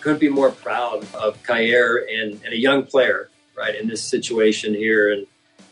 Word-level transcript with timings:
Couldn't 0.00 0.18
be 0.18 0.28
more 0.28 0.50
proud 0.50 1.06
of 1.14 1.42
Kaiir 1.42 2.06
and, 2.10 2.40
and 2.44 2.52
a 2.54 2.58
young 2.58 2.84
player, 2.84 3.28
right, 3.56 3.74
in 3.74 3.88
this 3.88 4.02
situation 4.02 4.74
here 4.74 5.12
and 5.12 5.26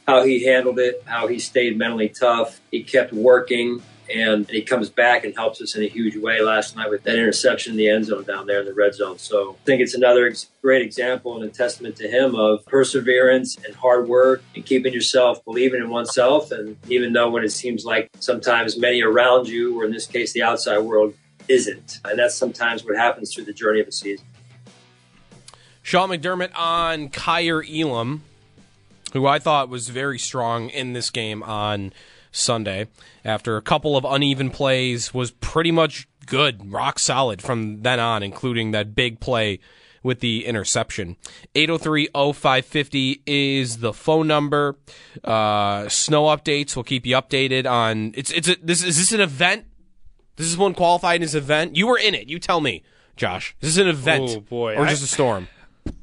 how 0.07 0.23
he 0.23 0.47
handled 0.47 0.79
it, 0.79 1.03
how 1.07 1.27
he 1.27 1.39
stayed 1.39 1.77
mentally 1.77 2.09
tough. 2.09 2.61
He 2.71 2.83
kept 2.83 3.13
working 3.13 3.83
and 4.15 4.49
he 4.49 4.63
comes 4.63 4.89
back 4.89 5.25
and 5.25 5.35
helps 5.35 5.61
us 5.61 5.75
in 5.75 5.83
a 5.83 5.87
huge 5.87 6.17
way 6.17 6.41
last 6.41 6.77
night 6.77 6.91
with 6.91 7.03
that 7.03 7.17
interception 7.17 7.73
in 7.73 7.77
the 7.77 7.89
end 7.89 8.07
zone 8.07 8.25
down 8.25 8.47
there 8.47 8.61
in 8.61 8.67
the 8.67 8.73
red 8.73 8.95
zone. 8.95 9.19
So 9.19 9.53
I 9.53 9.65
think 9.65 9.83
it's 9.83 9.95
another 9.95 10.33
great 10.63 10.83
example 10.83 11.37
and 11.37 11.45
a 11.45 11.53
testament 11.53 11.97
to 11.97 12.09
him 12.09 12.35
of 12.35 12.65
perseverance 12.67 13.57
and 13.65 13.75
hard 13.75 14.09
work 14.09 14.43
and 14.55 14.65
keeping 14.65 14.93
yourself 14.93 15.45
believing 15.45 15.83
in 15.83 15.91
oneself. 15.91 16.53
And 16.53 16.77
even 16.89 17.13
though 17.13 17.31
when 17.31 17.45
it 17.45 17.53
seems 17.53 17.85
like 17.85 18.09
sometimes 18.19 18.79
many 18.79 19.03
around 19.03 19.49
you, 19.49 19.79
or 19.79 19.85
in 19.85 19.93
this 19.93 20.07
case, 20.07 20.33
the 20.33 20.43
outside 20.43 20.79
world, 20.79 21.15
isn't. 21.49 22.01
And 22.05 22.19
that's 22.19 22.35
sometimes 22.35 22.85
what 22.85 22.97
happens 22.97 23.35
through 23.35 23.45
the 23.45 23.53
journey 23.53 23.81
of 23.81 23.89
a 23.89 23.93
season. 23.93 24.27
Sean 25.83 26.11
McDermott 26.11 26.51
on 26.55 27.09
Kaiir 27.09 27.63
Elam, 27.63 28.23
who 29.13 29.27
I 29.27 29.39
thought 29.39 29.69
was 29.69 29.89
very 29.89 30.19
strong 30.19 30.69
in 30.69 30.93
this 30.93 31.09
game 31.11 31.43
on 31.43 31.93
Sunday. 32.31 32.89
After 33.25 33.57
a 33.57 33.63
couple 33.63 33.97
of 33.97 34.05
uneven 34.05 34.51
plays, 34.51 35.15
was 35.15 35.31
pretty 35.31 35.71
much 35.71 36.07
good, 36.27 36.71
rock 36.71 36.99
solid 36.99 37.41
from 37.41 37.83
then 37.83 38.01
on, 38.01 38.23
including 38.23 38.73
that 38.73 38.95
big 38.95 39.19
play 39.19 39.61
with 40.03 40.21
the 40.21 40.47
interception. 40.47 41.17
803-0550 41.55 43.23
is 43.27 43.79
the 43.79 43.93
phone 43.93 44.27
number. 44.27 44.77
Uh, 45.25 45.89
snow 45.89 46.25
updates. 46.25 46.77
We'll 46.77 46.85
keep 46.85 47.07
you 47.07 47.17
updated 47.17 47.71
on. 47.71 48.13
It's 48.15 48.31
it's 48.31 48.49
a, 48.49 48.57
this 48.63 48.85
is 48.85 48.99
this 48.99 49.13
an 49.13 49.21
event 49.21 49.67
this 50.39 50.47
is 50.47 50.57
one 50.57 50.73
qualified 50.73 51.23
as 51.23 51.35
an 51.35 51.43
event. 51.43 51.77
You 51.77 51.87
were 51.87 51.99
in 51.99 52.15
it. 52.15 52.29
You 52.29 52.39
tell 52.39 52.61
me, 52.61 52.83
Josh. 53.17 53.55
This 53.61 53.71
is 53.71 53.79
an 53.79 53.89
event, 53.89 54.31
oh, 54.31 54.41
boy. 54.41 54.77
or 54.77 54.87
just 54.87 55.03
a 55.03 55.07
storm? 55.07 55.49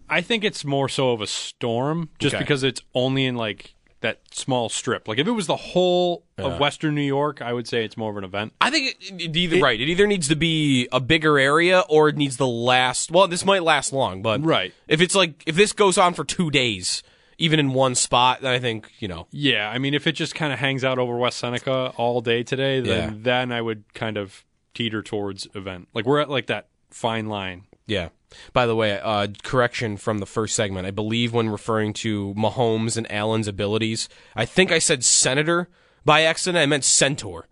I 0.08 0.22
think 0.22 0.44
it's 0.44 0.63
more 0.63 0.88
so 0.88 1.12
of 1.12 1.22
a 1.22 1.28
storm, 1.28 2.09
just 2.19 2.35
okay. 2.35 2.44
because 2.44 2.63
it's 2.63 2.81
only 2.94 3.25
in 3.25 3.35
like 3.35 3.74
that 4.01 4.19
small 4.31 4.69
strip. 4.69 5.07
Like 5.07 5.18
if 5.18 5.25
it 5.28 5.31
was 5.31 5.47
the 5.47 5.56
whole 5.56 6.24
yeah. 6.38 6.45
of 6.45 6.59
Western 6.59 6.94
New 6.94 7.01
York, 7.01 7.41
I 7.41 7.53
would 7.53 7.68
say 7.68 7.84
it's 7.84 7.97
more 7.97 8.12
of 8.12 8.18
an 8.18 8.24
event. 8.24 8.53
I 8.62 8.69
think 8.69 8.95
it, 9.01 9.22
it 9.22 9.35
either 9.35 9.57
it, 9.57 9.63
right. 9.63 9.79
It 9.79 9.90
either 9.90 10.06
needs 10.06 10.28
to 10.28 10.35
be 10.35 10.88
a 10.91 11.00
bigger 11.00 11.40
area 11.40 11.81
or 11.90 12.09
it 12.09 12.18
needs 12.18 12.38
to 12.38 12.45
last. 12.45 13.12
Well, 13.12 13.28
this 13.28 13.44
might 13.44 13.63
last 13.63 13.94
long, 13.94 14.22
but 14.22 14.44
right. 14.44 14.74
If 14.88 15.01
it's 15.01 15.16
like 15.16 15.41
if 15.47 15.56
this 15.56 15.74
goes 15.74 15.97
on 15.97 16.13
for 16.13 16.24
two 16.24 16.51
days, 16.51 17.01
even 17.38 17.59
in 17.59 17.73
one 17.73 17.96
spot, 17.96 18.41
then 18.41 18.51
I 18.51 18.59
think 18.59 18.91
you 19.00 19.07
know. 19.07 19.28
Yeah, 19.31 19.69
I 19.69 19.78
mean, 19.78 19.94
if 19.94 20.07
it 20.07 20.13
just 20.13 20.35
kind 20.35 20.53
of 20.53 20.59
hangs 20.59 20.84
out 20.84 21.00
over 21.00 21.18
West 21.18 21.38
Seneca 21.38 21.94
all 21.97 22.22
day 22.22 22.44
today, 22.44 22.79
then 22.79 23.09
yeah. 23.09 23.18
then 23.18 23.51
I 23.51 23.62
would 23.62 23.94
kind 23.94 24.18
of 24.18 24.46
teeter 24.73 25.01
towards 25.01 25.47
event. 25.56 25.88
Like 25.94 26.06
we're 26.06 26.19
at 26.19 26.29
like 26.29 26.47
that 26.47 26.68
fine 26.90 27.28
line. 27.28 27.63
Yeah. 27.88 28.09
By 28.53 28.66
the 28.66 28.75
way, 28.75 29.00
uh, 29.00 29.28
correction 29.44 29.97
from 29.97 30.19
the 30.19 30.25
first 30.25 30.56
segment. 30.56 30.85
I 30.85 30.91
believe 30.91 31.34
when 31.34 31.50
referring 31.50 31.94
to 31.94 32.34
Mahomes 32.34 32.97
and 32.97 33.09
Allen's 33.12 33.47
abilities, 33.47 34.09
I 34.35 34.45
think 34.45 34.72
I 34.72 34.79
said 34.79 35.03
senator 35.03 35.69
by 36.03 36.22
accident. 36.24 36.62
I 36.62 36.66
meant 36.66 36.84
centaur. 36.84 37.47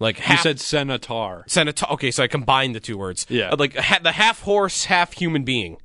Like 0.00 0.18
half, 0.18 0.38
you 0.38 0.42
said 0.42 0.60
senator. 0.60 1.44
Senator. 1.46 1.86
Okay, 1.92 2.10
so 2.10 2.24
I 2.24 2.26
combined 2.26 2.74
the 2.74 2.80
two 2.80 2.98
words. 2.98 3.26
Yeah. 3.28 3.54
Like 3.56 3.74
the 3.74 4.12
half 4.12 4.42
horse, 4.42 4.86
half 4.86 5.12
human 5.12 5.44
being. 5.44 5.76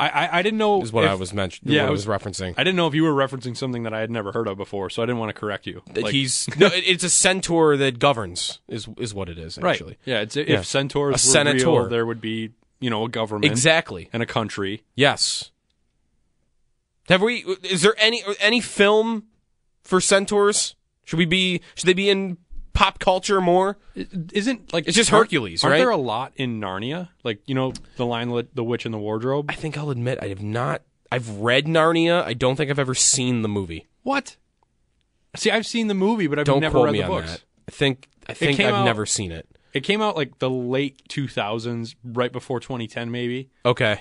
I, 0.00 0.08
I, 0.08 0.38
I, 0.38 0.42
didn't 0.42 0.58
know 0.58 0.80
is 0.82 0.92
what 0.92 1.04
if, 1.04 1.10
I 1.10 1.14
was 1.14 1.34
mentioning. 1.34 1.74
Yeah, 1.74 1.86
I 1.86 1.90
was, 1.90 2.06
referencing. 2.06 2.54
I 2.56 2.64
didn't 2.64 2.76
know 2.76 2.86
if 2.86 2.94
you 2.94 3.04
were 3.04 3.12
referencing 3.12 3.56
something 3.56 3.82
that 3.82 3.92
I 3.92 4.00
had 4.00 4.10
never 4.10 4.32
heard 4.32 4.48
of 4.48 4.56
before, 4.56 4.88
so 4.88 5.02
I 5.02 5.06
didn't 5.06 5.18
want 5.18 5.28
to 5.34 5.38
correct 5.38 5.66
you. 5.66 5.82
Like, 5.94 6.12
He's 6.12 6.48
no, 6.58 6.70
it's 6.72 7.04
a 7.04 7.10
centaur 7.10 7.76
that 7.76 7.98
governs 7.98 8.60
is 8.66 8.88
is 8.98 9.12
what 9.12 9.28
it 9.28 9.38
is 9.38 9.58
actually. 9.58 9.90
Right. 9.90 9.98
Yeah. 10.06 10.20
It's, 10.20 10.36
yeah. 10.36 10.44
If 10.46 10.64
centaurs 10.64 11.10
a 11.10 11.12
were 11.12 11.18
senator. 11.18 11.66
real, 11.66 11.88
there 11.88 12.06
would 12.06 12.20
be 12.20 12.50
you 12.80 12.88
know 12.88 13.04
a 13.04 13.08
government 13.08 13.44
exactly 13.44 14.08
and 14.12 14.22
a 14.22 14.26
country. 14.26 14.82
Yes. 14.94 15.50
Have 17.08 17.22
we? 17.22 17.44
Is 17.62 17.82
there 17.82 17.94
any 17.98 18.22
any 18.40 18.60
film 18.60 19.24
for 19.82 20.00
centaurs? 20.00 20.76
Should 21.04 21.18
we 21.18 21.26
be? 21.26 21.60
Should 21.74 21.86
they 21.86 21.92
be 21.92 22.08
in 22.08 22.38
pop 22.80 22.98
culture 22.98 23.40
more. 23.40 23.76
Isn't 24.32 24.72
like 24.72 24.86
it's 24.88 24.96
just 24.96 25.10
Hercules, 25.10 25.62
aren't, 25.62 25.72
right? 25.72 25.80
Aren't 25.80 25.86
there 25.86 25.90
a 25.90 25.96
lot 25.96 26.32
in 26.36 26.60
Narnia? 26.60 27.10
Like 27.22 27.42
you 27.46 27.54
know 27.54 27.72
the 27.96 28.06
line 28.06 28.30
"The 28.54 28.64
Witch 28.64 28.86
in 28.86 28.92
the 28.92 28.98
Wardrobe." 28.98 29.46
I 29.50 29.54
think 29.54 29.76
I'll 29.76 29.90
admit 29.90 30.18
I 30.22 30.28
have 30.28 30.42
not. 30.42 30.82
I've 31.12 31.28
read 31.28 31.66
Narnia. 31.66 32.24
I 32.24 32.32
don't 32.32 32.56
think 32.56 32.70
I've 32.70 32.78
ever 32.78 32.94
seen 32.94 33.42
the 33.42 33.48
movie. 33.48 33.88
What? 34.02 34.36
See, 35.36 35.50
I've 35.50 35.66
seen 35.66 35.88
the 35.88 35.94
movie, 35.94 36.26
but 36.26 36.38
I've 36.38 36.46
don't 36.46 36.60
never 36.60 36.82
read 36.82 36.94
the 36.94 37.02
books. 37.02 37.32
That. 37.32 37.42
I 37.68 37.70
think 37.70 38.08
I 38.26 38.32
think 38.32 38.60
I've 38.60 38.72
out, 38.74 38.84
never 38.84 39.04
seen 39.04 39.30
it. 39.30 39.46
It 39.74 39.80
came 39.80 40.00
out 40.00 40.16
like 40.16 40.38
the 40.38 40.50
late 40.50 41.06
2000s, 41.08 41.94
right 42.02 42.32
before 42.32 42.58
2010, 42.58 43.10
maybe. 43.10 43.50
Okay. 43.64 44.00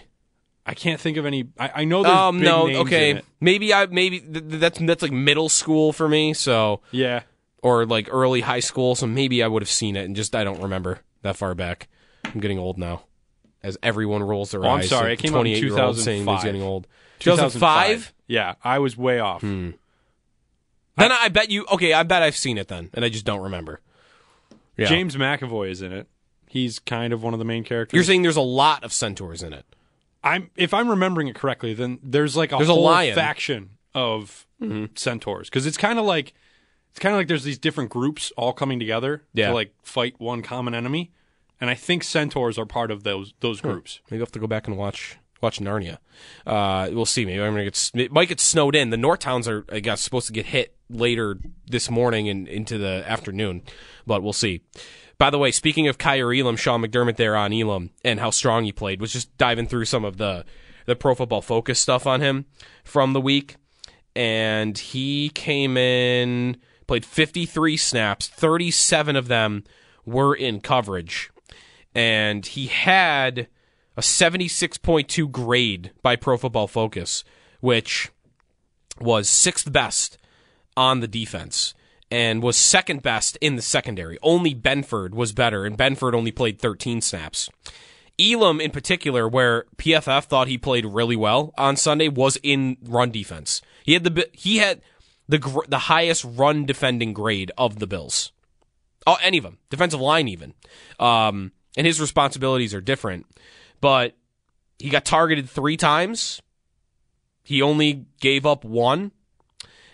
I 0.66 0.74
can't 0.74 1.00
think 1.00 1.18
of 1.18 1.26
any. 1.26 1.50
I, 1.58 1.72
I 1.76 1.84
know 1.86 2.04
there's 2.04 2.16
um, 2.16 2.38
big 2.38 2.46
no, 2.46 2.68
names 2.68 2.80
okay. 2.80 3.22
Maybe 3.40 3.74
I 3.74 3.88
maybe 3.88 4.20
th- 4.20 4.44
that's 4.48 4.80
that's 4.80 5.02
like 5.02 5.12
middle 5.12 5.50
school 5.50 5.92
for 5.94 6.08
me. 6.08 6.34
So 6.34 6.82
yeah, 6.92 7.24
or 7.62 7.86
like 7.86 8.08
early 8.12 8.42
high 8.42 8.60
school, 8.60 8.96
so 8.96 9.08
maybe 9.08 9.44
I 9.44 9.48
would 9.48 9.62
have 9.62 9.70
seen 9.70 9.96
it 9.96 10.06
and 10.06 10.16
just 10.16 10.36
I 10.36 10.44
don't 10.44 10.62
remember 10.62 11.00
that 11.22 11.36
far 11.36 11.56
back. 11.56 11.88
I'm 12.26 12.40
getting 12.40 12.60
old 12.60 12.78
now. 12.78 13.04
As 13.62 13.78
everyone 13.84 14.24
rolls 14.24 14.52
their 14.52 14.64
oh, 14.64 14.70
eyes. 14.70 14.86
I'm 14.86 15.00
sorry, 15.00 15.14
it 15.14 15.20
came 15.20 15.36
out 15.36 15.46
in 15.46 15.60
2005. 15.60 16.04
Saying 16.04 16.26
he's 16.26 16.44
getting 16.44 16.62
old. 16.62 16.88
2005? 17.20 18.14
Yeah, 18.28 18.56
I 18.64 18.80
was 18.80 18.96
way 18.96 19.20
off. 19.20 19.42
Hmm. 19.42 19.72
Then 20.96 21.12
I, 21.12 21.24
I 21.24 21.30
bet 21.30 21.50
you. 21.50 21.66
Okay, 21.72 21.94
I 21.94 22.04
bet 22.04 22.24
I've 22.24 22.38
seen 22.38 22.58
it 22.58 22.70
then, 22.70 22.90
and 22.94 23.04
I 23.04 23.10
just 23.10 23.26
don't 23.26 23.42
remember. 23.42 23.82
Yeah. 24.78 24.86
James 24.88 25.16
McAvoy 25.18 25.72
is 25.72 25.82
in 25.82 25.92
it. 25.92 26.08
He's 26.48 26.80
kind 26.80 27.12
of 27.12 27.22
one 27.22 27.34
of 27.34 27.40
the 27.40 27.46
main 27.46 27.64
characters. 27.64 27.96
You're 27.96 28.04
saying 28.04 28.22
there's 28.22 28.38
a 28.38 28.42
lot 28.42 28.84
of 28.84 28.94
centaurs 28.94 29.44
in 29.44 29.54
it. 29.54 29.66
I'm 30.24 30.50
if 30.56 30.74
I'm 30.74 30.90
remembering 30.90 31.28
it 31.28 31.36
correctly, 31.36 31.74
then 31.74 32.00
there's 32.02 32.36
like 32.36 32.52
a 32.52 32.58
there's 32.58 32.70
whole 32.70 32.90
a 32.90 33.14
faction 33.14 33.72
of 33.94 34.48
mm-hmm. 34.62 34.86
centaurs 34.96 35.50
because 35.50 35.66
it's 35.66 35.78
kind 35.78 36.00
of 36.00 36.06
like 36.06 36.34
it's 36.92 37.00
kind 37.00 37.14
of 37.14 37.20
like 37.20 37.28
there's 37.28 37.44
these 37.44 37.58
different 37.58 37.90
groups 37.90 38.32
all 38.38 38.54
coming 38.54 38.80
together 38.80 39.24
yeah. 39.34 39.50
to 39.50 39.54
like 39.54 39.74
fight 39.84 40.16
one 40.18 40.42
common 40.42 40.74
enemy, 40.74 41.12
and 41.62 41.70
I 41.70 41.76
think 41.76 42.04
centaurs 42.04 42.58
are 42.58 42.66
part 42.66 42.92
of 42.92 43.04
those 43.04 43.34
those 43.40 43.62
groups. 43.62 44.00
Maybe 44.10 44.20
I'll 44.20 44.26
have 44.26 44.32
to 44.34 44.40
go 44.40 44.48
back 44.48 44.68
and 44.68 44.78
watch 44.78 45.18
watch 45.42 45.60
Narnia. 45.60 45.98
Uh, 46.46 46.90
we'll 46.92 47.06
see. 47.06 47.26
Maybe 47.26 47.42
I'm 47.42 47.54
gonna 47.54 47.66
get 47.66 47.92
it 47.94 48.12
might 48.12 48.30
get 48.30 48.40
snowed 48.40 48.76
in. 48.76 48.90
The 48.90 48.98
North 48.98 49.20
Towns 49.20 49.48
are 49.48 49.66
I 49.72 49.80
guess 49.80 50.02
supposed 50.02 50.28
to 50.28 50.34
get 50.34 50.48
hit 50.48 50.76
later 50.90 51.38
this 51.68 51.90
morning 51.90 52.30
and 52.30 52.48
into 52.48 52.78
the 52.78 53.04
afternoon, 53.08 53.64
but 54.06 54.24
we'll 54.24 54.34
see. 54.34 54.62
By 55.18 55.30
the 55.30 55.38
way, 55.38 55.52
speaking 55.52 55.88
of 55.90 55.98
Kaiir 55.98 56.34
Elam, 56.34 56.56
Sean 56.56 56.82
McDermott 56.82 57.18
there 57.18 57.36
on 57.36 57.52
Elam 57.54 57.92
and 58.06 58.22
how 58.22 58.30
strong 58.30 58.64
he 58.64 58.72
played 58.72 59.02
was 59.02 59.12
just 59.12 59.38
diving 59.38 59.68
through 59.68 59.86
some 59.86 60.06
of 60.06 60.18
the 60.18 60.46
the 60.86 60.96
Pro 60.96 61.14
Football 61.14 61.42
Focus 61.42 61.80
stuff 61.80 62.08
on 62.08 62.22
him 62.22 62.46
from 62.84 63.14
the 63.14 63.22
week, 63.22 63.58
and 64.16 64.78
he 64.78 65.30
came 65.30 65.78
in 65.78 66.58
played 66.90 67.06
53 67.06 67.78
snaps, 67.78 68.28
37 68.28 69.16
of 69.16 69.28
them 69.28 69.64
were 70.06 70.34
in 70.34 70.60
coverage. 70.60 71.30
And 71.94 72.44
he 72.44 72.66
had 72.66 73.48
a 73.96 74.02
76.2 74.02 75.32
grade 75.32 75.92
by 76.02 76.16
Pro 76.16 76.36
Football 76.36 76.68
Focus, 76.68 77.24
which 77.60 78.10
was 79.00 79.30
sixth 79.30 79.72
best 79.72 80.18
on 80.76 81.00
the 81.00 81.08
defense. 81.08 81.76
and 82.12 82.42
was 82.42 82.58
second 82.58 83.04
best 83.04 83.38
in 83.40 83.56
the 83.56 83.62
secondary. 83.62 84.18
Only 84.24 84.56
Benford 84.56 85.12
was 85.12 85.32
better, 85.32 85.66
and 85.66 85.78
Benford 85.78 86.14
only 86.14 86.32
played 86.32 86.60
13 86.60 87.02
snaps. 87.02 87.50
Elam, 88.20 88.60
in 88.60 88.72
particular, 88.72 89.28
where 89.28 89.66
PFF 89.78 90.26
thought 90.26 90.48
he 90.48 90.58
played 90.58 90.86
really 90.86 91.16
well 91.16 91.54
on 91.58 91.76
Sunday, 91.76 92.10
was 92.10 92.38
in 92.44 92.78
run 92.84 93.12
defense. 93.12 93.62
He 93.84 93.94
had 93.94 94.04
the 94.04 94.28
he 94.34 94.58
had 94.58 94.82
the 95.30 95.64
the 95.70 95.78
highest 95.78 96.26
run 96.28 96.66
defending 96.66 97.14
grade 97.14 97.52
of 97.58 97.80
the 97.80 97.88
Bills. 97.88 98.32
Oh, 99.08 99.18
any 99.22 99.38
of 99.38 99.44
them, 99.44 99.60
defensive 99.70 100.02
line 100.02 100.28
even. 100.28 100.54
Um, 101.00 101.54
and 101.78 101.88
his 101.88 102.02
responsibilities 102.02 102.74
are 102.74 102.82
different, 102.82 103.26
but 103.80 104.16
he 104.80 104.90
got 104.90 105.06
targeted 105.06 105.50
three 105.50 105.78
times. 105.78 106.42
He 107.44 107.62
only 107.62 108.06
gave 108.20 108.46
up 108.46 108.66
one, 108.66 109.12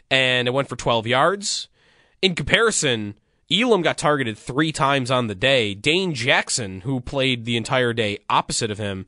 and 0.10 0.48
it 0.48 0.52
went 0.52 0.70
for 0.70 0.76
12 0.76 1.06
yards. 1.06 1.68
In 2.22 2.34
comparison, 2.34 3.16
Elam 3.52 3.82
got 3.82 3.98
targeted 3.98 4.38
three 4.38 4.72
times 4.72 5.12
on 5.12 5.28
the 5.28 5.36
day. 5.36 5.74
Dane 5.74 6.14
Jackson, 6.14 6.82
who 6.82 7.00
played 7.00 7.46
the 7.46 7.58
entire 7.58 7.94
day 7.94 8.20
opposite 8.30 8.72
of 8.72 8.78
him, 8.78 9.06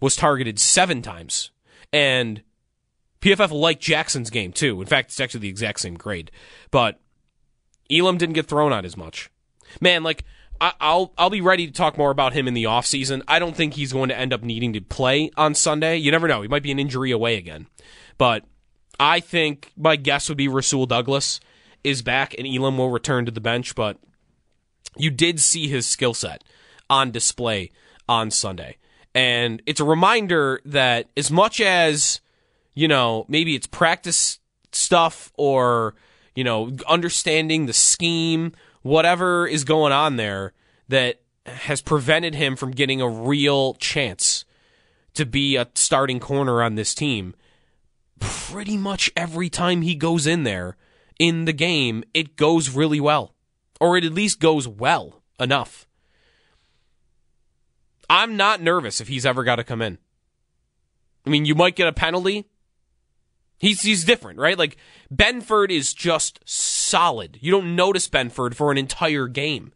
was 0.00 0.16
targeted 0.16 0.58
seven 0.58 1.02
times. 1.02 1.50
And 1.92 2.42
PFF 3.20 3.50
liked 3.50 3.82
Jackson's 3.82 4.30
game 4.30 4.52
too. 4.52 4.80
In 4.80 4.86
fact, 4.86 5.10
it's 5.10 5.20
actually 5.20 5.40
the 5.40 5.48
exact 5.48 5.80
same 5.80 5.94
grade. 5.94 6.30
But 6.70 7.00
Elam 7.90 8.18
didn't 8.18 8.34
get 8.34 8.46
thrown 8.46 8.72
on 8.72 8.84
as 8.84 8.96
much. 8.96 9.30
Man, 9.80 10.02
like 10.02 10.24
I, 10.60 10.72
will 10.80 11.12
I'll 11.18 11.30
be 11.30 11.40
ready 11.40 11.66
to 11.66 11.72
talk 11.72 11.98
more 11.98 12.10
about 12.10 12.32
him 12.32 12.48
in 12.48 12.54
the 12.54 12.64
offseason. 12.64 13.22
I 13.28 13.38
don't 13.38 13.56
think 13.56 13.74
he's 13.74 13.92
going 13.92 14.08
to 14.08 14.18
end 14.18 14.32
up 14.32 14.42
needing 14.42 14.72
to 14.74 14.80
play 14.80 15.30
on 15.36 15.54
Sunday. 15.54 15.96
You 15.96 16.10
never 16.10 16.28
know. 16.28 16.42
He 16.42 16.48
might 16.48 16.62
be 16.62 16.72
an 16.72 16.78
injury 16.78 17.10
away 17.10 17.36
again. 17.36 17.66
But 18.18 18.44
I 18.98 19.20
think 19.20 19.72
my 19.76 19.96
guess 19.96 20.28
would 20.28 20.38
be 20.38 20.48
Rasul 20.48 20.86
Douglas 20.86 21.40
is 21.84 22.02
back 22.02 22.34
and 22.38 22.46
Elam 22.46 22.78
will 22.78 22.90
return 22.90 23.26
to 23.26 23.30
the 23.30 23.40
bench, 23.40 23.74
but 23.74 23.98
you 24.96 25.10
did 25.10 25.40
see 25.40 25.68
his 25.68 25.86
skill 25.86 26.14
set 26.14 26.42
on 26.88 27.10
display 27.10 27.70
on 28.08 28.30
Sunday. 28.30 28.78
And 29.14 29.62
it's 29.66 29.80
a 29.80 29.84
reminder 29.84 30.60
that 30.64 31.08
as 31.16 31.30
much 31.30 31.60
as, 31.60 32.20
you 32.76 32.86
know, 32.86 33.24
maybe 33.26 33.56
it's 33.56 33.66
practice 33.66 34.38
stuff 34.70 35.32
or, 35.34 35.96
you 36.36 36.44
know, 36.44 36.70
understanding 36.86 37.66
the 37.66 37.72
scheme, 37.72 38.52
whatever 38.82 39.48
is 39.48 39.64
going 39.64 39.92
on 39.92 40.16
there 40.16 40.52
that 40.88 41.22
has 41.46 41.80
prevented 41.80 42.34
him 42.34 42.54
from 42.54 42.70
getting 42.70 43.00
a 43.00 43.08
real 43.08 43.74
chance 43.74 44.44
to 45.14 45.24
be 45.24 45.56
a 45.56 45.66
starting 45.74 46.20
corner 46.20 46.62
on 46.62 46.74
this 46.74 46.94
team. 46.94 47.34
Pretty 48.20 48.76
much 48.76 49.10
every 49.16 49.48
time 49.48 49.80
he 49.80 49.94
goes 49.94 50.26
in 50.26 50.44
there, 50.44 50.76
in 51.18 51.46
the 51.46 51.54
game, 51.54 52.04
it 52.12 52.36
goes 52.36 52.68
really 52.68 53.00
well. 53.00 53.34
Or 53.80 53.96
it 53.96 54.04
at 54.04 54.12
least 54.12 54.38
goes 54.38 54.68
well 54.68 55.22
enough. 55.40 55.86
I'm 58.10 58.36
not 58.36 58.60
nervous 58.60 59.00
if 59.00 59.08
he's 59.08 59.24
ever 59.26 59.44
got 59.44 59.56
to 59.56 59.64
come 59.64 59.80
in. 59.80 59.96
I 61.26 61.30
mean, 61.30 61.46
you 61.46 61.54
might 61.54 61.74
get 61.74 61.88
a 61.88 61.92
penalty. 61.92 62.46
He's 63.58 63.82
he's 63.82 64.04
different, 64.04 64.38
right? 64.38 64.58
Like 64.58 64.76
Benford 65.14 65.70
is 65.70 65.94
just 65.94 66.40
solid. 66.44 67.38
You 67.40 67.50
don't 67.50 67.74
notice 67.74 68.08
Benford 68.08 68.54
for 68.54 68.70
an 68.70 68.78
entire 68.78 69.28
game. 69.28 69.72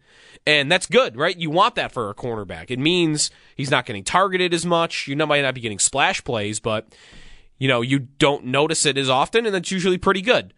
And 0.47 0.73
that's 0.73 0.87
good, 0.87 1.17
right? 1.17 1.37
You 1.37 1.51
want 1.51 1.75
that 1.75 1.93
for 1.93 2.09
a 2.09 2.15
cornerback. 2.15 2.71
It 2.71 2.79
means 2.79 3.31
he's 3.57 3.71
not 3.71 3.85
getting 3.85 4.05
targeted 4.05 4.55
as 4.55 4.65
much. 4.65 5.07
You 5.07 5.15
might 5.17 5.43
not 5.43 5.55
be 5.55 5.61
getting 5.61 5.79
splash 5.79 6.25
plays, 6.25 6.61
but 6.61 6.95
you 7.59 7.69
know, 7.69 7.83
you 7.83 7.99
don't 7.99 8.47
notice 8.47 8.87
it 8.87 8.97
as 8.97 9.11
often, 9.11 9.45
and 9.45 9.55
that's 9.55 9.71
usually 9.71 9.99
pretty 9.99 10.23
good. 10.23 10.55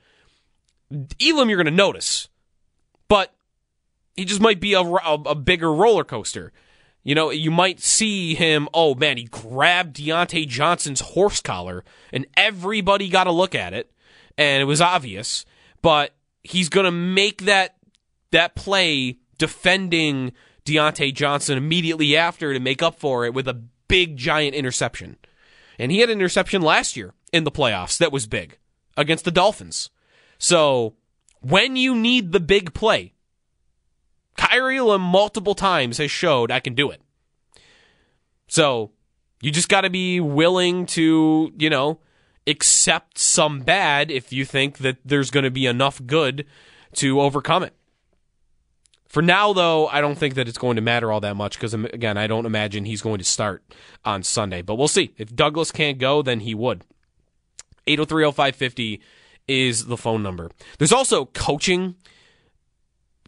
Elam, 1.21 1.49
you're 1.49 1.57
going 1.57 1.67
to 1.67 1.71
notice, 1.71 2.29
but 3.09 3.35
he 4.15 4.25
just 4.25 4.41
might 4.41 4.61
be 4.61 4.75
a, 4.75 4.81
a, 4.81 5.15
a, 5.27 5.35
bigger 5.35 5.73
roller 5.73 6.05
coaster. 6.05 6.53
You 7.05 7.15
know, 7.15 7.31
you 7.31 7.51
might 7.51 7.81
see 7.81 8.35
him. 8.35 8.69
Oh 8.73 8.95
man, 8.95 9.17
he 9.17 9.25
grabbed 9.25 9.97
Diontae 9.97 10.47
Johnson's 10.47 11.01
horse 11.01 11.41
collar, 11.41 11.85
and 12.13 12.27
everybody 12.37 13.09
got 13.09 13.27
a 13.27 13.33
look 13.33 13.55
at 13.55 13.75
it, 13.75 13.91
and 14.39 14.63
it 14.63 14.67
was 14.67 14.81
obvious. 14.81 15.45
But 15.81 16.15
he's 16.43 16.69
going 16.69 16.85
to 16.85 16.93
make 16.93 17.43
that 17.43 17.77
that 18.31 18.55
play 18.55 19.19
defending 19.39 20.33
Diontae 20.65 21.15
Johnson 21.15 21.59
immediately 21.59 22.17
after 22.17 22.53
to 22.53 22.61
make 22.61 22.83
up 22.83 22.99
for 22.99 23.25
it 23.25 23.35
with 23.35 23.49
a 23.49 23.63
big 23.89 24.17
giant 24.17 24.55
interception. 24.55 25.17
And 25.79 25.91
he 25.91 25.99
had 25.99 26.11
an 26.11 26.19
interception 26.19 26.63
last 26.63 26.97
year 26.97 27.15
in 27.33 27.45
the 27.45 27.51
playoffs 27.51 27.99
that 27.99 28.13
was 28.13 28.27
big 28.27 28.59
against 28.97 29.25
the 29.25 29.31
Dolphins. 29.31 29.91
So 30.39 30.95
when 31.41 31.77
you 31.77 31.95
need 31.95 32.33
the 32.33 32.41
big 32.41 32.75
play, 32.75 33.12
Elam 34.39 35.01
multiple 35.01 35.55
times 35.55 35.99
has 35.99 36.11
showed 36.11 36.51
I 36.51 36.61
can 36.61 36.75
do 36.75 36.91
it. 36.91 37.01
So 38.49 38.91
you 39.41 39.51
just 39.51 39.69
got 39.69 39.83
to 39.83 39.91
be 39.91 40.21
willing 40.21 40.87
to, 40.87 41.53
you 41.59 41.71
know, 41.71 42.01
accept 42.47 43.19
some 43.19 43.61
bad 43.61 44.11
if 44.11 44.33
you 44.33 44.45
think 44.45 44.79
that 44.79 44.99
there's 45.05 45.31
going 45.31 45.45
to 45.45 45.51
be 45.51 45.67
enough 45.67 46.01
good 46.07 46.47
to 46.97 47.21
overcome 47.21 47.63
it. 47.63 47.75
For 49.07 49.21
now, 49.21 49.53
though, 49.53 49.89
I 49.89 50.01
don't 50.01 50.17
think 50.17 50.35
that 50.37 50.49
it's 50.49 50.59
going 50.59 50.77
to 50.77 50.83
matter 50.83 51.13
all 51.13 51.21
that 51.21 51.37
much 51.37 51.59
because, 51.59 51.75
um, 51.75 51.85
again, 51.87 52.17
I 52.17 52.27
don't 52.27 52.47
imagine 52.47 52.87
he's 52.87 53.03
going 53.03 53.19
to 53.19 53.25
start 53.25 53.63
on 54.05 54.23
Sunday. 54.23 54.63
But 54.63 54.77
we'll 54.77 54.89
see. 54.89 55.13
If 55.19 55.35
Douglas 55.35 55.71
can't 55.71 55.99
go, 55.99 56.23
then 56.23 56.41
he 56.41 56.55
would. 56.55 56.85
8030550 57.87 59.01
is 59.49 59.87
the 59.87 59.99
phone 59.99 60.23
number. 60.23 60.51
There's 60.79 60.93
also 60.93 61.27
coaching 61.27 61.97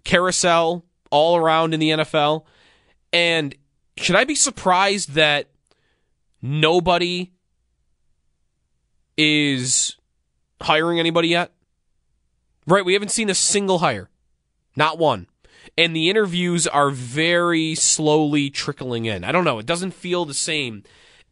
carousel 0.04 0.84
all 1.10 1.36
around 1.36 1.74
in 1.74 1.80
the 1.80 1.90
NFL. 1.90 2.44
And 3.12 3.54
should 3.96 4.16
I 4.16 4.24
be 4.24 4.34
surprised 4.34 5.12
that 5.12 5.48
nobody 6.42 7.32
is 9.16 9.96
hiring 10.60 10.98
anybody 10.98 11.28
yet? 11.28 11.52
Right, 12.66 12.84
we 12.84 12.94
haven't 12.94 13.10
seen 13.10 13.30
a 13.30 13.34
single 13.34 13.78
hire. 13.80 14.08
Not 14.76 14.98
one. 14.98 15.26
And 15.76 15.94
the 15.94 16.10
interviews 16.10 16.66
are 16.66 16.90
very 16.90 17.74
slowly 17.74 18.50
trickling 18.50 19.04
in. 19.06 19.24
I 19.24 19.32
don't 19.32 19.44
know, 19.44 19.58
it 19.58 19.66
doesn't 19.66 19.92
feel 19.92 20.24
the 20.24 20.34
same 20.34 20.82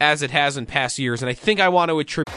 as 0.00 0.22
it 0.22 0.30
has 0.30 0.56
in 0.56 0.66
past 0.66 0.98
years. 0.98 1.22
And 1.22 1.28
I 1.28 1.34
think 1.34 1.60
I 1.60 1.68
want 1.68 1.90
to 1.90 1.98
attribute 1.98 2.36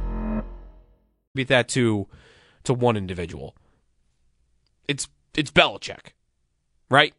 attribute 1.31 1.47
that 1.49 1.67
to 1.69 2.07
to 2.63 2.73
one 2.73 2.97
individual. 2.97 3.55
It's 4.87 5.07
it's 5.33 5.51
Belichick, 5.51 6.13
right? 6.89 7.13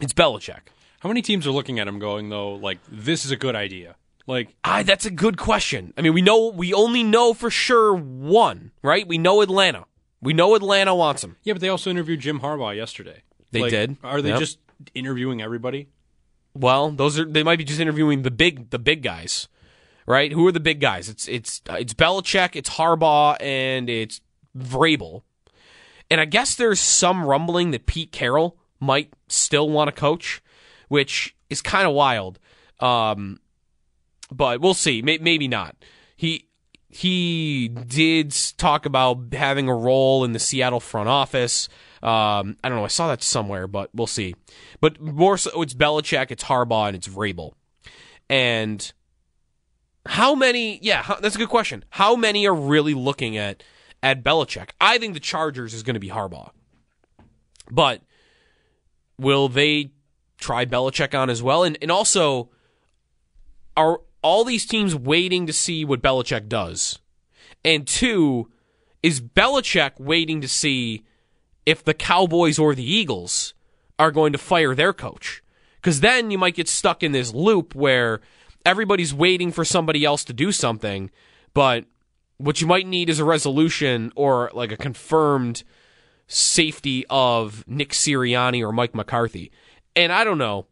It's 0.00 0.12
Belichick. 0.12 0.68
How 1.00 1.08
many 1.08 1.22
teams 1.22 1.46
are 1.46 1.50
looking 1.50 1.78
at 1.78 1.88
him 1.88 1.98
going 1.98 2.28
though? 2.28 2.54
Like 2.54 2.78
this 2.90 3.24
is 3.24 3.30
a 3.30 3.36
good 3.36 3.56
idea. 3.56 3.96
Like, 4.26 4.54
I, 4.62 4.84
that's 4.84 5.06
a 5.06 5.10
good 5.10 5.38
question. 5.38 5.92
I 5.96 6.02
mean, 6.02 6.12
we 6.12 6.22
know 6.22 6.52
we 6.54 6.72
only 6.72 7.02
know 7.02 7.34
for 7.34 7.50
sure 7.50 7.94
one, 7.94 8.70
right? 8.82 9.08
We 9.08 9.18
know 9.18 9.40
Atlanta. 9.40 9.86
We 10.20 10.34
know 10.34 10.54
Atlanta 10.54 10.94
wants 10.94 11.24
him. 11.24 11.36
Yeah, 11.42 11.54
but 11.54 11.62
they 11.62 11.70
also 11.70 11.90
interviewed 11.90 12.20
Jim 12.20 12.40
Harbaugh 12.40 12.76
yesterday. 12.76 13.22
They 13.50 13.62
like, 13.62 13.70
did. 13.70 13.96
Are 14.04 14.22
they 14.22 14.28
yep. 14.28 14.38
just 14.38 14.58
interviewing 14.94 15.40
everybody? 15.40 15.88
Well, 16.54 16.90
those 16.90 17.18
are 17.18 17.24
they 17.24 17.42
might 17.42 17.58
be 17.58 17.64
just 17.64 17.80
interviewing 17.80 18.22
the 18.22 18.30
big 18.30 18.70
the 18.70 18.78
big 18.78 19.02
guys, 19.02 19.48
right? 20.10 20.32
Who 20.32 20.46
are 20.46 20.52
the 20.52 20.60
big 20.60 20.80
guys? 20.80 21.08
It's 21.08 21.28
it's 21.28 21.62
it's 21.70 21.94
Belichick, 21.94 22.56
it's 22.56 22.70
Harbaugh, 22.70 23.36
and 23.40 23.88
it's 23.88 24.20
Vrabel. 24.56 25.22
And 26.10 26.20
I 26.20 26.24
guess 26.24 26.56
there's 26.56 26.80
some 26.80 27.24
rumbling 27.24 27.70
that 27.70 27.86
Pete 27.86 28.10
Carroll 28.10 28.58
might 28.80 29.12
still 29.28 29.70
want 29.70 29.88
to 29.88 29.92
coach, 29.92 30.42
which 30.88 31.36
is 31.48 31.62
kind 31.62 31.86
of 31.86 31.94
wild. 31.94 32.38
Um, 32.80 33.40
but 34.32 34.60
we'll 34.60 34.74
see. 34.74 35.02
Maybe 35.02 35.48
not. 35.48 35.76
He 36.16 36.48
he 36.88 37.68
did 37.68 38.34
talk 38.56 38.84
about 38.84 39.32
having 39.32 39.68
a 39.68 39.74
role 39.74 40.24
in 40.24 40.32
the 40.32 40.40
Seattle 40.40 40.80
front 40.80 41.08
office. 41.08 41.68
Um, 42.02 42.56
I 42.64 42.68
don't 42.68 42.78
know. 42.78 42.84
I 42.84 42.88
saw 42.88 43.08
that 43.08 43.22
somewhere, 43.22 43.68
but 43.68 43.90
we'll 43.94 44.06
see. 44.06 44.34
But 44.80 45.00
more 45.00 45.38
so, 45.38 45.62
it's 45.62 45.74
Belichick, 45.74 46.30
it's 46.30 46.44
Harbaugh, 46.44 46.88
and 46.88 46.96
it's 46.96 47.06
Vrabel. 47.06 47.52
And 48.28 48.92
how 50.06 50.34
many? 50.34 50.78
Yeah, 50.82 51.16
that's 51.20 51.34
a 51.34 51.38
good 51.38 51.48
question. 51.48 51.84
How 51.90 52.16
many 52.16 52.46
are 52.46 52.54
really 52.54 52.94
looking 52.94 53.36
at 53.36 53.62
at 54.02 54.24
Belichick? 54.24 54.70
I 54.80 54.98
think 54.98 55.14
the 55.14 55.20
Chargers 55.20 55.74
is 55.74 55.82
going 55.82 55.94
to 55.94 56.00
be 56.00 56.08
Harbaugh, 56.08 56.50
but 57.70 58.02
will 59.18 59.48
they 59.48 59.92
try 60.38 60.64
Belichick 60.64 61.18
on 61.18 61.28
as 61.28 61.42
well? 61.42 61.64
And 61.64 61.76
and 61.82 61.90
also, 61.90 62.50
are 63.76 64.00
all 64.22 64.44
these 64.44 64.66
teams 64.66 64.94
waiting 64.94 65.46
to 65.46 65.52
see 65.52 65.84
what 65.84 66.02
Belichick 66.02 66.48
does? 66.48 66.98
And 67.64 67.86
two, 67.86 68.50
is 69.02 69.20
Belichick 69.20 69.98
waiting 69.98 70.40
to 70.40 70.48
see 70.48 71.04
if 71.66 71.84
the 71.84 71.94
Cowboys 71.94 72.58
or 72.58 72.74
the 72.74 72.90
Eagles 72.90 73.54
are 73.98 74.10
going 74.10 74.32
to 74.32 74.38
fire 74.38 74.74
their 74.74 74.92
coach? 74.92 75.42
Because 75.76 76.00
then 76.00 76.30
you 76.30 76.38
might 76.38 76.54
get 76.54 76.68
stuck 76.68 77.02
in 77.02 77.12
this 77.12 77.32
loop 77.32 77.74
where 77.74 78.20
everybody's 78.64 79.14
waiting 79.14 79.52
for 79.52 79.64
somebody 79.64 80.04
else 80.04 80.24
to 80.24 80.32
do 80.32 80.52
something, 80.52 81.10
but 81.54 81.84
what 82.36 82.60
you 82.60 82.66
might 82.66 82.86
need 82.86 83.10
is 83.10 83.18
a 83.18 83.24
resolution 83.24 84.12
or 84.16 84.50
like 84.54 84.72
a 84.72 84.76
confirmed 84.76 85.62
safety 86.26 87.04
of 87.10 87.64
Nick 87.66 87.90
Sirianni 87.90 88.62
or 88.66 88.72
Mike 88.72 88.94
McCarthy. 88.94 89.50
And 89.94 90.12
I 90.12 90.24
don't 90.24 90.38
know. 90.38 90.66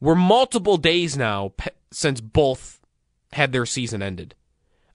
We're 0.00 0.14
multiple 0.14 0.76
days 0.76 1.16
now 1.16 1.52
since 1.92 2.20
both 2.20 2.80
had 3.32 3.52
their 3.52 3.66
season 3.66 4.02
ended. 4.02 4.34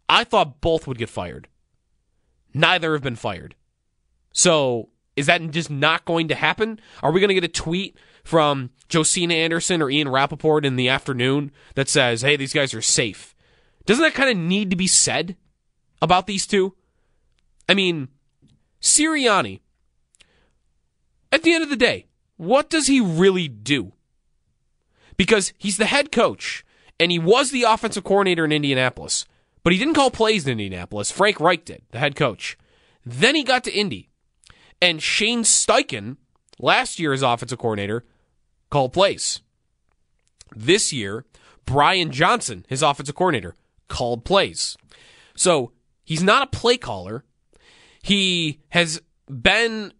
I 0.08 0.24
thought 0.24 0.62
both 0.62 0.88
would 0.88 0.98
get 0.98 1.10
fired. 1.10 1.48
Neither 2.53 2.94
have 2.94 3.03
been 3.03 3.15
fired. 3.15 3.56
So, 4.34 4.89
is 5.15 5.27
that 5.27 5.41
just 5.51 5.70
not 5.70 6.06
going 6.06 6.29
to 6.29 6.36
happen? 6.36 6.79
Are 7.03 7.12
we 7.12 7.20
going 7.20 7.29
to 7.29 7.34
get 7.34 7.44
a 7.44 7.48
tweet 7.48 7.98
from 8.30 8.70
Josina 8.94 9.34
Anderson 9.34 9.82
or 9.82 9.90
Ian 9.90 10.08
Rapoport 10.08 10.64
in 10.64 10.76
the 10.76 10.88
afternoon 10.88 11.52
that 11.74 11.90
says, 11.90 12.22
hey, 12.22 12.36
these 12.36 12.54
guys 12.54 12.76
are 12.76 12.82
safe? 12.82 13.36
Doesn't 13.88 14.04
that 14.04 14.14
kind 14.14 14.30
of 14.30 14.38
need 14.38 14.70
to 14.70 14.76
be 14.76 14.86
said 14.86 15.36
about 16.00 16.28
these 16.28 16.46
two? 16.46 16.76
I 17.68 17.74
mean, 17.74 18.10
Sirianni, 18.82 19.62
at 21.32 21.42
the 21.42 21.54
end 21.54 21.64
of 21.64 21.72
the 21.72 21.76
day, 21.76 22.06
what 22.38 22.70
does 22.70 22.86
he 22.86 23.02
really 23.02 23.48
do? 23.48 23.94
Because 25.18 25.52
he's 25.58 25.78
the 25.78 25.86
head 25.88 26.12
coach 26.12 26.64
and 27.00 27.12
he 27.12 27.18
was 27.18 27.50
the 27.50 27.64
offensive 27.64 28.04
coordinator 28.04 28.46
in 28.46 28.52
Indianapolis, 28.52 29.26
but 29.64 29.74
he 29.74 29.80
didn't 29.80 29.96
call 29.96 30.12
plays 30.12 30.46
in 30.46 30.52
Indianapolis. 30.52 31.12
Frank 31.12 31.40
Reich 31.40 31.66
did, 31.66 31.82
the 31.90 32.00
head 32.00 32.16
coach. 32.16 32.60
Then 33.04 33.34
he 33.34 33.44
got 33.44 33.64
to 33.64 33.74
Indy, 33.74 34.10
and 34.80 35.02
Shane 35.02 35.42
Steichen, 35.42 36.18
last 36.60 37.00
year 37.00 37.12
as 37.12 37.24
offensive 37.24 37.58
coordinator, 37.58 38.06
called 38.70 38.94
plays. 38.94 39.42
This 40.56 40.92
year, 40.92 41.26
Brian 41.66 42.12
Johnson, 42.12 42.66
his 42.68 42.82
offensive 42.82 43.16
coordinator, 43.16 43.56
called 43.88 44.26
plays. 44.26 44.78
So 45.36 45.72
he's 46.04 46.24
not 46.24 46.44
a 46.44 46.58
play 46.58 46.78
caller. 46.78 47.24
He 48.02 48.60
has 48.70 49.02
been 49.30 49.94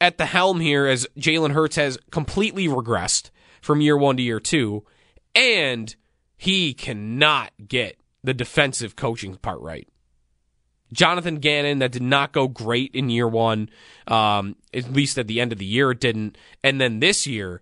at 0.00 0.18
the 0.18 0.26
helm 0.26 0.60
here 0.60 0.86
as 0.86 1.06
Jalen 1.18 1.52
Hurts 1.52 1.76
has 1.76 1.98
completely 2.10 2.68
regressed 2.68 3.30
from 3.60 3.80
year 3.80 3.96
one 3.96 4.16
to 4.16 4.22
year 4.22 4.40
two. 4.40 4.84
And 5.34 5.94
he 6.36 6.74
cannot 6.74 7.52
get 7.66 7.96
the 8.22 8.34
defensive 8.34 8.96
coaching 8.96 9.36
part 9.36 9.60
right. 9.60 9.88
Jonathan 10.92 11.36
Gannon, 11.36 11.80
that 11.80 11.92
did 11.92 12.02
not 12.02 12.32
go 12.32 12.48
great 12.48 12.94
in 12.94 13.10
year 13.10 13.28
one, 13.28 13.68
um, 14.06 14.56
at 14.72 14.90
least 14.92 15.18
at 15.18 15.26
the 15.26 15.40
end 15.40 15.52
of 15.52 15.58
the 15.58 15.66
year, 15.66 15.90
it 15.90 16.00
didn't. 16.00 16.38
And 16.64 16.80
then 16.80 17.00
this 17.00 17.26
year, 17.26 17.60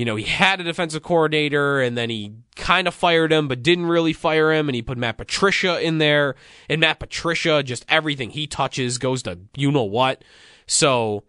you 0.00 0.06
know, 0.06 0.16
he 0.16 0.24
had 0.24 0.62
a 0.62 0.64
defensive 0.64 1.02
coordinator 1.02 1.78
and 1.78 1.94
then 1.94 2.08
he 2.08 2.32
kind 2.56 2.88
of 2.88 2.94
fired 2.94 3.30
him, 3.30 3.48
but 3.48 3.62
didn't 3.62 3.84
really 3.84 4.14
fire 4.14 4.50
him. 4.50 4.66
And 4.66 4.74
he 4.74 4.80
put 4.80 4.96
Matt 4.96 5.18
Patricia 5.18 5.78
in 5.78 5.98
there. 5.98 6.36
And 6.70 6.80
Matt 6.80 7.00
Patricia, 7.00 7.62
just 7.62 7.84
everything 7.86 8.30
he 8.30 8.46
touches 8.46 8.96
goes 8.96 9.22
to 9.24 9.40
you 9.54 9.70
know 9.70 9.84
what. 9.84 10.24
So, 10.66 11.24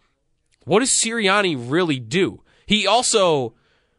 what 0.63 0.80
does 0.80 0.90
Sirianni 0.90 1.58
really 1.60 2.00
do? 2.00 2.44
He 2.66 2.88
also 2.88 3.56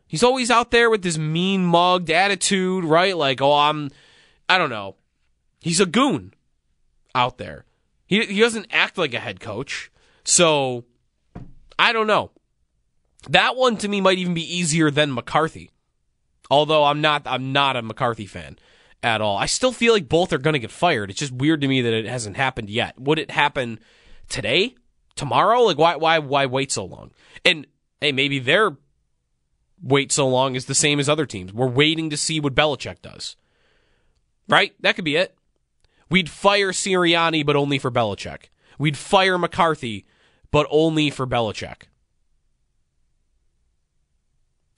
He's 0.06 0.22
always 0.22 0.50
out 0.50 0.70
there 0.70 0.88
with 0.88 1.02
this 1.02 1.18
mean 1.18 1.66
mugged 1.66 2.08
attitude, 2.10 2.84
right? 2.84 3.14
Like, 3.14 3.42
oh, 3.42 3.54
I'm, 3.54 3.90
I 4.48 4.56
don't 4.56 4.70
know. 4.70 4.96
He's 5.60 5.80
a 5.80 5.86
goon 5.86 6.32
out 7.14 7.36
there. 7.36 7.66
He, 8.06 8.24
he 8.24 8.40
doesn't 8.40 8.68
act 8.70 8.96
like 8.96 9.12
a 9.12 9.20
head 9.20 9.38
coach. 9.38 9.92
So, 10.24 10.86
I 11.78 11.92
don't 11.92 12.06
know. 12.06 12.30
That 13.28 13.56
one 13.56 13.76
to 13.78 13.88
me 13.88 14.00
might 14.00 14.18
even 14.18 14.34
be 14.34 14.56
easier 14.56 14.90
than 14.90 15.14
McCarthy. 15.14 15.70
Although 16.50 16.84
I'm 16.84 17.00
not, 17.00 17.22
I'm 17.26 17.52
not 17.52 17.76
a 17.76 17.82
McCarthy 17.82 18.26
fan 18.26 18.58
at 19.02 19.20
all. 19.20 19.36
I 19.36 19.46
still 19.46 19.72
feel 19.72 19.92
like 19.92 20.08
both 20.08 20.32
are 20.32 20.38
going 20.38 20.54
to 20.54 20.58
get 20.58 20.70
fired. 20.70 21.10
It's 21.10 21.18
just 21.18 21.32
weird 21.32 21.60
to 21.62 21.68
me 21.68 21.82
that 21.82 21.92
it 21.92 22.06
hasn't 22.06 22.36
happened 22.36 22.70
yet. 22.70 22.98
Would 23.00 23.18
it 23.18 23.30
happen 23.30 23.80
today? 24.28 24.74
Tomorrow? 25.14 25.62
Like 25.62 25.78
why 25.78 25.96
why 25.96 26.18
why 26.18 26.46
wait 26.46 26.72
so 26.72 26.84
long? 26.84 27.10
And 27.44 27.66
hey, 28.00 28.12
maybe 28.12 28.38
they're 28.38 28.76
wait 29.82 30.12
so 30.12 30.26
long 30.28 30.54
is 30.54 30.66
the 30.66 30.74
same 30.74 30.98
as 31.00 31.08
other 31.08 31.26
teams. 31.26 31.52
We're 31.52 31.66
waiting 31.66 32.10
to 32.10 32.16
see 32.16 32.40
what 32.40 32.54
Belichick 32.54 33.02
does. 33.02 33.36
Right? 34.48 34.74
That 34.80 34.96
could 34.96 35.04
be 35.04 35.16
it. 35.16 35.36
We'd 36.10 36.30
fire 36.30 36.72
Sirianni, 36.72 37.44
but 37.44 37.56
only 37.56 37.78
for 37.78 37.90
Belichick. 37.90 38.44
We'd 38.78 38.96
fire 38.96 39.38
McCarthy, 39.38 40.06
but 40.50 40.66
only 40.70 41.10
for 41.10 41.26
Belichick. 41.26 41.84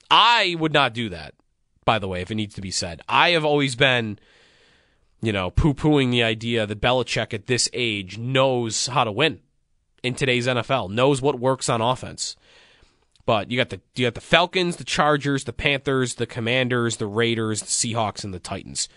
I 0.09 0.55
would 0.59 0.73
not 0.73 0.93
do 0.93 1.09
that, 1.09 1.33
by 1.83 1.99
the 1.99 2.07
way, 2.07 2.21
if 2.21 2.31
it 2.31 2.35
needs 2.35 2.55
to 2.55 2.61
be 2.61 2.71
said. 2.71 3.01
I 3.07 3.31
have 3.31 3.45
always 3.45 3.75
been, 3.75 4.19
you 5.21 5.31
know, 5.31 5.49
poo 5.49 5.73
pooing 5.73 6.11
the 6.11 6.23
idea 6.23 6.65
that 6.65 6.81
Belichick 6.81 7.33
at 7.33 7.47
this 7.47 7.69
age 7.73 8.17
knows 8.17 8.87
how 8.87 9.03
to 9.03 9.11
win 9.11 9.39
in 10.03 10.13
today's 10.13 10.47
NFL, 10.47 10.91
knows 10.91 11.21
what 11.21 11.39
works 11.39 11.69
on 11.69 11.81
offense. 11.81 12.35
But 13.25 13.49
you 13.49 13.57
got 13.57 13.69
the 13.69 13.81
you 13.95 14.05
got 14.05 14.13
the 14.13 14.21
Falcons, 14.21 14.75
the 14.75 14.83
Chargers, 14.83 15.45
the 15.45 15.53
Panthers, 15.53 16.15
the 16.15 16.27
Commanders, 16.27 16.97
the 16.97 17.07
Raiders, 17.07 17.61
the 17.61 17.67
Seahawks, 17.67 18.23
and 18.23 18.33
the 18.33 18.39
Titans. 18.39 18.87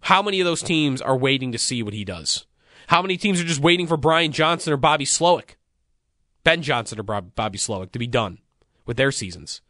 How 0.00 0.22
many 0.22 0.40
of 0.40 0.44
those 0.44 0.62
teams 0.62 1.00
are 1.00 1.16
waiting 1.16 1.52
to 1.52 1.58
see 1.58 1.82
what 1.82 1.94
he 1.94 2.04
does? 2.04 2.46
How 2.88 3.02
many 3.02 3.16
teams 3.16 3.40
are 3.40 3.44
just 3.44 3.60
waiting 3.60 3.86
for 3.86 3.96
Brian 3.96 4.32
Johnson 4.32 4.72
or 4.72 4.76
Bobby 4.76 5.04
Slowik, 5.04 5.56
Ben 6.44 6.62
Johnson 6.62 6.98
or 6.98 7.02
Bobby 7.02 7.58
Slowik 7.58 7.92
to 7.92 7.98
be 7.98 8.06
done 8.06 8.38
with 8.86 8.96
their 8.96 9.12
seasons? 9.12 9.60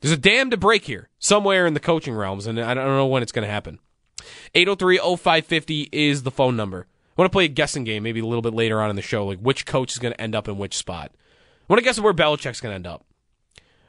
There's 0.00 0.12
a 0.12 0.16
dam 0.16 0.50
to 0.50 0.56
break 0.56 0.84
here 0.84 1.08
somewhere 1.18 1.66
in 1.66 1.74
the 1.74 1.80
coaching 1.80 2.14
realms, 2.14 2.46
and 2.46 2.60
I 2.60 2.74
don't 2.74 2.86
know 2.86 3.06
when 3.06 3.22
it's 3.22 3.32
going 3.32 3.46
to 3.46 3.52
happen. 3.52 3.78
803-0550 4.54 5.88
is 5.92 6.22
the 6.22 6.30
phone 6.30 6.56
number. 6.56 6.86
I 6.88 7.22
want 7.22 7.30
to 7.30 7.34
play 7.34 7.44
a 7.44 7.48
guessing 7.48 7.84
game 7.84 8.02
maybe 8.02 8.20
a 8.20 8.26
little 8.26 8.42
bit 8.42 8.54
later 8.54 8.80
on 8.80 8.90
in 8.90 8.96
the 8.96 9.02
show, 9.02 9.26
like 9.26 9.40
which 9.40 9.66
coach 9.66 9.92
is 9.92 9.98
going 9.98 10.14
to 10.14 10.20
end 10.20 10.34
up 10.34 10.48
in 10.48 10.58
which 10.58 10.76
spot. 10.76 11.12
I 11.14 11.64
want 11.68 11.78
to 11.78 11.84
guess 11.84 12.00
where 12.00 12.14
Belichick's 12.14 12.60
going 12.60 12.72
to 12.72 12.76
end 12.76 12.86
up. 12.86 13.04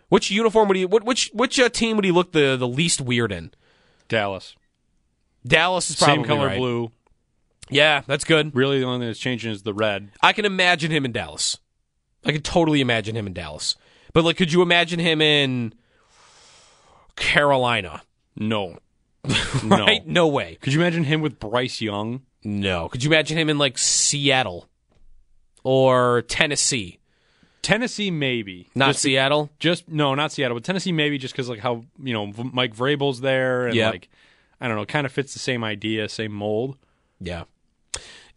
Which 0.09 0.29
uniform 0.29 0.67
would 0.67 0.75
he? 0.75 0.85
Which 0.85 1.31
which 1.33 1.57
uh, 1.57 1.69
team 1.69 1.95
would 1.95 2.03
he 2.03 2.11
look 2.11 2.33
the, 2.33 2.57
the 2.57 2.67
least 2.67 2.99
weird 2.99 3.31
in? 3.31 3.51
Dallas. 4.09 4.57
Dallas 5.47 5.89
is 5.89 5.95
probably 5.95 6.15
same 6.15 6.25
color 6.25 6.47
right. 6.47 6.57
blue. 6.57 6.91
Yeah, 7.69 8.01
that's 8.05 8.25
good. 8.25 8.53
Really, 8.53 8.79
the 8.79 8.85
only 8.85 8.99
thing 8.99 9.07
that's 9.07 9.19
changing 9.19 9.51
is 9.51 9.63
the 9.63 9.73
red. 9.73 10.09
I 10.21 10.33
can 10.33 10.43
imagine 10.43 10.91
him 10.91 11.05
in 11.05 11.13
Dallas. 11.13 11.57
I 12.25 12.33
can 12.33 12.41
totally 12.41 12.81
imagine 12.81 13.15
him 13.15 13.25
in 13.25 13.33
Dallas. 13.33 13.77
But 14.11 14.25
like, 14.25 14.35
could 14.35 14.51
you 14.51 14.61
imagine 14.61 14.99
him 14.99 15.21
in 15.21 15.73
Carolina? 17.15 18.01
No. 18.35 18.77
right? 19.63 20.05
No. 20.05 20.25
no 20.25 20.27
way. 20.27 20.57
Could 20.61 20.73
you 20.73 20.81
imagine 20.81 21.03
him 21.03 21.21
with 21.21 21.39
Bryce 21.39 21.81
Young? 21.81 22.21
No. 22.43 22.89
Could 22.89 23.03
you 23.03 23.09
imagine 23.09 23.37
him 23.37 23.49
in 23.49 23.57
like 23.57 23.77
Seattle 23.77 24.67
or 25.63 26.23
Tennessee? 26.23 26.99
Tennessee 27.61 28.09
maybe 28.09 28.69
not 28.73 28.93
just, 28.93 29.01
Seattle. 29.01 29.51
Just 29.59 29.87
no, 29.87 30.15
not 30.15 30.31
Seattle, 30.31 30.55
but 30.55 30.63
Tennessee 30.63 30.91
maybe 30.91 31.17
just 31.17 31.33
because 31.33 31.47
like 31.47 31.59
how 31.59 31.85
you 32.01 32.13
know 32.13 32.33
Mike 32.51 32.75
Vrabel's 32.75 33.21
there 33.21 33.67
and 33.67 33.75
yep. 33.75 33.91
like 33.91 34.09
I 34.59 34.67
don't 34.67 34.77
know, 34.77 34.85
kind 34.85 35.05
of 35.05 35.11
fits 35.11 35.33
the 35.33 35.39
same 35.39 35.63
idea, 35.63 36.09
same 36.09 36.31
mold. 36.31 36.77
Yeah. 37.19 37.43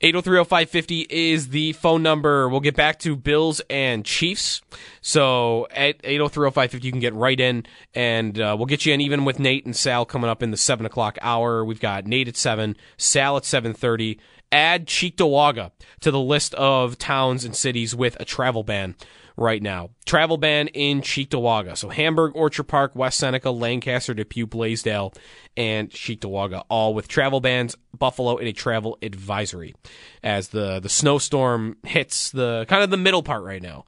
8030550 0.05 1.07
is 1.09 1.49
the 1.49 1.73
phone 1.73 2.03
number. 2.03 2.47
We'll 2.47 2.61
get 2.61 2.77
back 2.77 2.99
to 2.99 3.17
Bills 3.17 3.63
and 3.71 4.05
Chiefs. 4.05 4.61
So 5.01 5.67
at 5.71 6.03
8030550, 6.03 6.85
you 6.85 6.91
can 6.91 7.01
get 7.01 7.15
right 7.15 7.41
in, 7.41 7.65
and 7.95 8.39
uh, 8.39 8.55
we'll 8.59 8.67
get 8.67 8.85
you 8.85 8.93
in 8.93 9.01
even 9.01 9.25
with 9.25 9.39
Nate 9.39 9.65
and 9.65 9.75
Sal 9.75 10.05
coming 10.05 10.29
up 10.29 10.43
in 10.43 10.51
the 10.51 10.59
7 10.59 10.85
o'clock 10.85 11.17
hour. 11.23 11.65
We've 11.65 11.81
got 11.81 12.07
Nate 12.07 12.29
at 12.29 12.37
7, 12.37 12.77
Sal 12.99 13.39
at 13.39 13.47
730. 13.47 14.21
Add 14.53 14.87
Cheektowaga 14.87 15.71
to 16.01 16.11
the 16.11 16.21
list 16.21 16.53
of 16.53 16.99
towns 16.99 17.47
and 17.47 17.57
cities 17.57 17.97
with 17.97 18.15
a 18.21 18.27
travel 18.27 18.63
ban 18.63 18.97
right 19.37 19.63
now. 19.63 19.91
Travel 20.07 20.37
ban 20.37 20.69
in 20.69 21.01
Cheektowaga. 21.01 21.77
So 21.77 21.89
Hamburg, 21.89 22.33
Orchard 22.35 22.65
Park, 22.65 22.95
West 22.95 23.19
Seneca, 23.19 23.51
Lancaster, 23.51 24.15
Depew, 24.15 24.47
Blasdell, 24.47 25.15
and 25.57 25.91
Cheektowaga, 25.91 26.65
all 26.69 26.95
with 26.95 27.09
travel 27.09 27.41
bans. 27.41 27.77
Buffalo 27.97 28.37
in 28.39 28.49
a 28.49 28.53
travel 28.53 28.99
advisory 29.03 29.75
as 30.23 30.49
the 30.49 30.81
the 30.81 30.89
snowstorm 30.89 31.77
hits 31.85 32.33
the 32.33 32.67
kind 32.69 32.83
of 32.83 32.91
the 32.91 32.97
middle 32.97 33.23
part 33.23 33.45
right 33.45 33.63
now. 33.63 33.85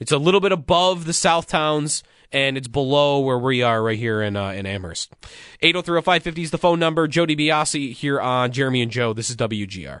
It's 0.00 0.10
a 0.10 0.18
little 0.18 0.40
bit 0.40 0.50
above 0.50 1.04
the 1.04 1.12
south 1.12 1.46
towns 1.46 2.02
and 2.32 2.56
it's 2.56 2.68
below 2.68 3.20
where 3.20 3.38
we 3.38 3.62
are 3.62 3.82
right 3.82 3.98
here 3.98 4.20
in 4.20 4.36
uh, 4.36 4.50
in 4.50 4.66
Amherst. 4.66 5.12
8030550 5.62 6.42
is 6.42 6.50
the 6.50 6.58
phone 6.58 6.80
number. 6.80 7.06
Jody 7.06 7.36
DiBiase 7.36 7.92
here 7.92 8.20
on 8.20 8.50
Jeremy 8.52 8.82
and 8.82 8.90
Joe. 8.90 9.12
This 9.12 9.30
is 9.30 9.36
WGR. 9.36 10.00